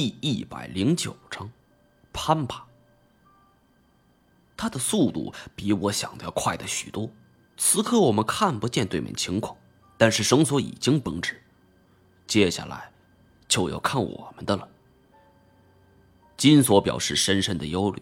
[0.00, 1.50] 第一百零九章，
[2.12, 2.64] 攀爬。
[4.56, 7.10] 他的速度比我想的要快的许多。
[7.56, 9.56] 此刻我们看不见对面情况，
[9.96, 11.42] 但是绳索已经绷直，
[12.28, 12.92] 接下来
[13.48, 14.68] 就要看我们的了。
[16.36, 18.00] 金锁表示深深的忧虑，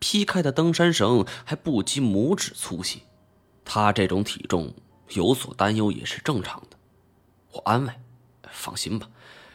[0.00, 3.04] 劈开的登山绳还不及拇指粗细，
[3.64, 4.74] 他这种体重
[5.10, 6.76] 有所担忧也是正常的。
[7.52, 7.92] 我安慰
[8.50, 9.08] ：“放心吧，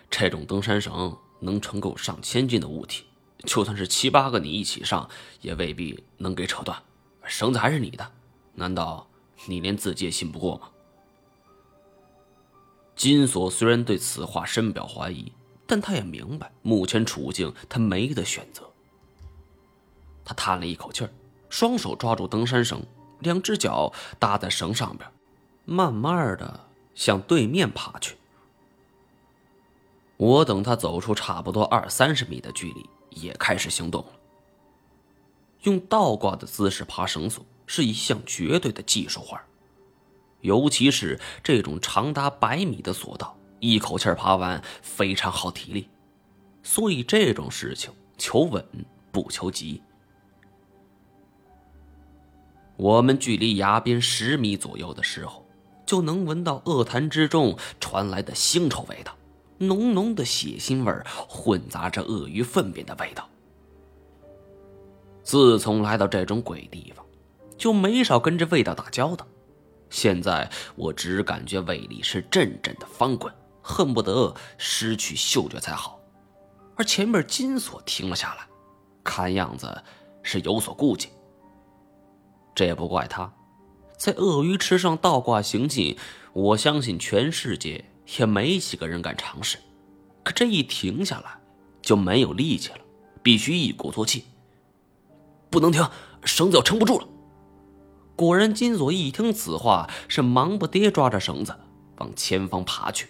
[0.10, 3.06] 这种登山绳能承够上千斤的物体，
[3.46, 5.10] 就算是七八个你一起上，
[5.42, 6.82] 也未必能给扯断。
[7.26, 8.12] 绳子还是你的，
[8.56, 9.08] 难道？”
[9.46, 10.70] 你连自己也信不过吗？
[12.96, 15.34] 金锁虽然对此话深表怀疑，
[15.68, 18.64] 但他也明白目前处境，他没得选择。
[20.24, 21.10] 他叹了一口气儿，
[21.50, 22.82] 双手抓住登山绳，
[23.20, 25.12] 两只脚搭在绳上边，
[25.66, 28.16] 慢慢的向对面爬去。
[30.24, 34.12] 我等他走出差不多二三十米的距离，也开始行动了。
[35.64, 37.46] 用倒挂的姿势爬绳索。
[37.66, 39.40] 是一项绝对的技术活
[40.42, 45.88] 尤其是这种长达百米的索道，一口气爬完非常耗体力，
[46.62, 48.64] 所以这种事情求稳
[49.14, 49.82] 不求急。
[52.76, 55.48] 我们距离崖边十米左右的时候，
[55.86, 59.16] 就能闻到恶潭之中传来的腥臭味道，
[59.58, 60.94] 浓浓的血腥味
[61.28, 63.28] 混杂着鳄鱼粪便的味道。
[65.24, 67.04] 自从来到这种鬼地方。
[67.56, 69.26] 就没少跟这味道打交道，
[69.90, 75.98] 现在我只感觉胃里是阵阵的翻滚，恨不得失去嗅觉才好。
[76.76, 78.46] 而前面金锁停了下来，
[79.02, 79.82] 看样子
[80.24, 81.10] 是有所顾忌。
[82.54, 83.32] 这也不怪他，
[83.98, 85.96] 在鳄鱼池上倒挂行进，
[86.34, 87.86] 我相信全世界
[88.18, 89.58] 也没几个人敢尝试。
[90.24, 91.38] 可这一停下来，
[91.82, 92.80] 就没有力气了，
[93.22, 94.26] 必须一鼓作气。
[95.50, 95.88] 不能停，
[96.24, 97.08] 绳子要撑不住了。
[98.16, 101.56] 果然，金锁一听此话，是忙不迭抓着绳子
[101.98, 103.08] 往前方爬去。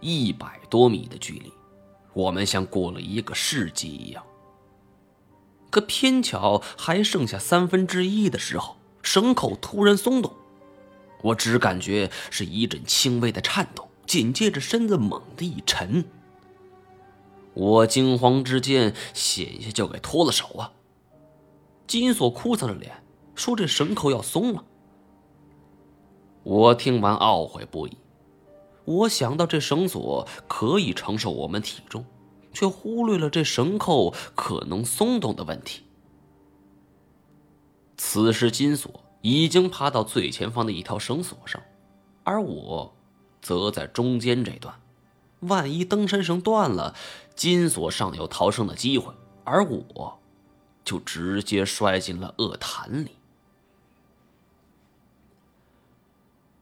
[0.00, 1.52] 一百多米的距离，
[2.14, 4.24] 我们像过了一个世纪一样。
[5.70, 10.32] 可偏巧还剩下三分之一的时候，绳口突然松动，
[11.22, 16.04] 我只感觉是一阵轻微的颤抖，紧接着身子猛地一沉。
[17.54, 20.72] 我惊慌之间，险些就给脱了手啊！
[21.86, 23.02] 金锁哭丧着脸
[23.34, 24.64] 说：“这绳扣要松了。”
[26.44, 27.96] 我听完懊悔不已。
[28.84, 32.04] 我想到这绳索可以承受我们体重，
[32.52, 35.82] 却忽略了这绳扣可能松动的问题。
[37.96, 41.62] 此时，金锁已经爬到最前方的一条绳索上，
[42.24, 42.94] 而我
[43.40, 44.80] 则在中间这段。
[45.40, 46.94] 万一登山绳断了，
[47.34, 49.12] 金锁尚有逃生的机会，
[49.44, 50.16] 而我……
[50.82, 53.10] 就直接摔进了恶潭里。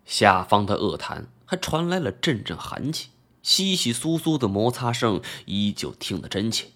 [0.04, 3.10] 下方的恶潭还传来了阵阵寒气，
[3.42, 6.66] 稀稀疏疏的摩擦声依旧听得真切。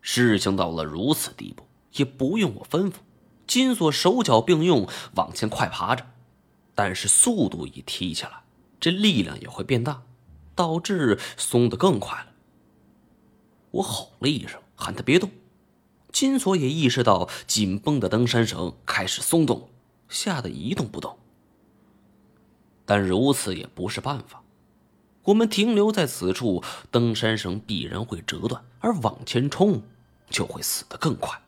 [0.00, 2.94] 事情到了如此地步，也不用我吩咐，
[3.46, 6.06] 金锁手脚并用往前快爬着，
[6.74, 8.42] 但是速度一提起来，
[8.80, 10.02] 这力量也会变大，
[10.54, 12.26] 导致松得更快了。
[13.72, 15.30] 我吼了一声，喊他别动。
[16.10, 19.70] 金锁也意识到紧绷的登山绳开始松动，
[20.08, 21.18] 吓得一动不动。
[22.84, 24.42] 但如此也不是办法，
[25.22, 29.82] 我们停留在此处，登山绳必然会折断，而往前冲
[30.28, 31.40] 就会死得更快。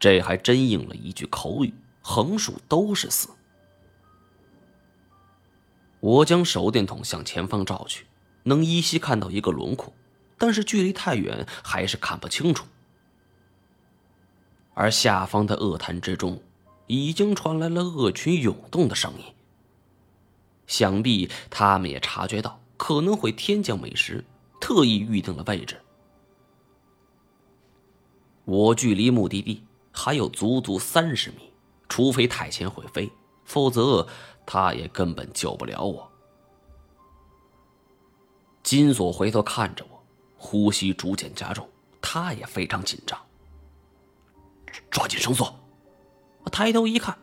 [0.00, 1.72] 这还真应了一句口语
[2.02, 3.28] ：“横竖都是死。”
[6.00, 8.06] 我将手电筒向前方照去，
[8.44, 9.92] 能依稀看到一个轮廓，
[10.38, 12.66] 但是距离太远，还是看不清楚。
[14.72, 16.42] 而下方的恶潭之中，
[16.86, 19.24] 已经传来了恶群涌动的声音。
[20.66, 24.24] 想必他们也察觉到可能会天降美食，
[24.58, 25.78] 特意预定了位置。
[28.46, 29.62] 我距离目的地
[30.02, 31.52] 还有足足三十米，
[31.86, 33.12] 除非太前会飞，
[33.44, 34.08] 否则
[34.46, 36.10] 他也根本救不了我。
[38.62, 40.02] 金锁回头看着我，
[40.38, 41.68] 呼吸逐渐加重，
[42.00, 43.20] 他也非常紧张。
[44.90, 45.54] 抓紧绳索！
[46.44, 47.18] 我抬头一看，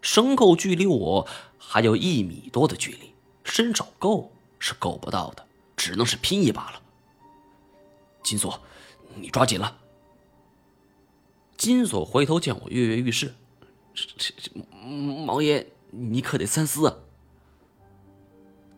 [0.00, 1.26] 绳扣距离我
[1.58, 3.12] 还有一米多的距离，
[3.42, 4.30] 伸手够
[4.60, 5.44] 是够不到的，
[5.76, 6.80] 只能是拼一把了。
[8.22, 8.60] 金锁，
[9.16, 9.76] 你抓紧了！
[11.60, 13.34] 金锁回头见我跃跃欲试，
[15.26, 16.96] 毛爷，你可得三思啊！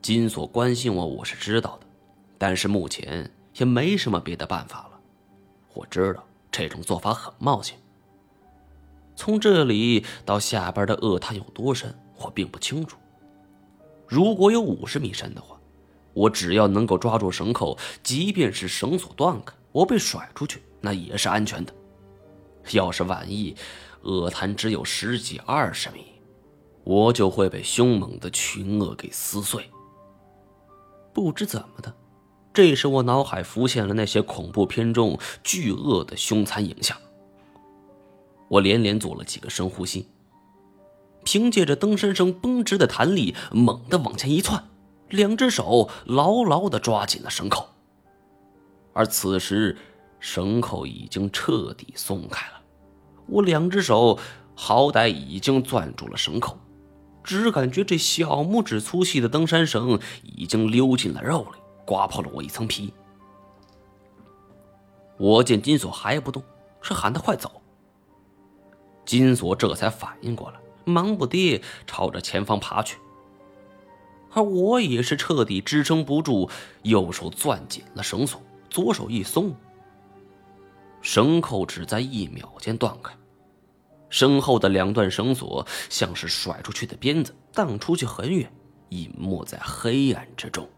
[0.03, 1.87] 金锁关心我，我是知道的，
[2.37, 5.01] 但是目前也没什么别的办法了。
[5.75, 7.79] 我知道这种做法很冒险。
[9.15, 12.97] 从这里到下边的恶潭有多深，我并不清楚。
[14.09, 15.57] 如果有五十米深的话，
[16.15, 21.73] 我只要能够抓住绳扣，即便是绳索断开，我被甩出去，那也是安全的。
[22.71, 23.55] 要是万一
[24.03, 26.07] 恶潭只有十几二十米，
[26.85, 29.69] 我就会被凶猛的群鳄给撕碎。
[31.13, 31.95] 不知怎么的，
[32.55, 36.97] 这时我脑海浮现了那些恐怖片中巨鳄的凶残影像。
[38.49, 40.09] 我连连做了几个深呼吸，
[41.25, 44.69] 凭借着登山绳绷直的弹力，猛地往前一窜，
[45.09, 47.69] 两只手牢牢地抓紧了绳扣。
[48.93, 49.79] 而此时，
[50.23, 52.61] 绳扣已经彻底松开了，
[53.27, 54.17] 我两只手
[54.55, 56.57] 好歹已经攥住了绳扣。
[57.25, 62.95] 只感觉这小拇指粗细的登山绳已经溜进了肉里，刮破了我一层皮。
[65.19, 66.41] 我见金锁还不动，
[66.81, 67.61] 是喊他快走。
[69.05, 72.97] 金锁这才反应过来，忙不迭朝着前方爬去。
[74.31, 76.49] 而我也是彻底支撑不住，
[76.85, 78.41] 右手攥紧了绳索，
[78.71, 79.53] 左手一松，
[81.03, 83.13] 绳扣只在一秒间断开。
[84.09, 88.51] 身后的两段绳索像是甩出去的鞭子，荡出去很远，
[88.91, 90.69] 隐没在黑暗之中。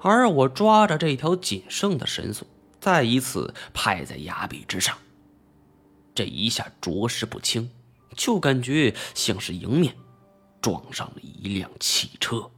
[0.00, 2.46] 而我抓着这条仅剩的绳索，
[2.80, 4.96] 再一次拍在崖壁之上。
[6.14, 7.68] 这一下着实不轻，
[8.16, 9.96] 就感觉像是迎面
[10.60, 12.48] 撞上了一辆汽车。